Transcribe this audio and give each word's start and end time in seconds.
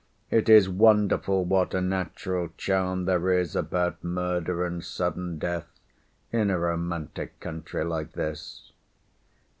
"It 0.31 0.49
is 0.49 0.67
wonderful 0.67 1.45
what 1.45 1.75
a 1.75 1.79
natural 1.79 2.49
charm 2.57 3.05
there 3.05 3.31
is 3.37 3.55
about 3.55 4.03
murder 4.03 4.65
and 4.65 4.83
sudden 4.83 5.37
death 5.37 5.69
in 6.31 6.49
a 6.49 6.57
romantic 6.57 7.39
country 7.39 7.83
like 7.85 8.13
this. 8.13 8.71